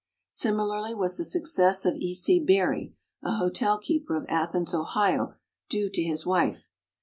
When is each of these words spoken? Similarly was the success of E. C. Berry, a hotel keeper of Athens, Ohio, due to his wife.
Similarly 0.29 0.95
was 0.95 1.17
the 1.17 1.23
success 1.23 1.85
of 1.85 1.95
E. 1.95 2.15
C. 2.15 2.39
Berry, 2.39 2.95
a 3.21 3.33
hotel 3.35 3.77
keeper 3.77 4.15
of 4.17 4.25
Athens, 4.27 4.73
Ohio, 4.73 5.35
due 5.69 5.91
to 5.91 6.01
his 6.01 6.25
wife. 6.25 6.71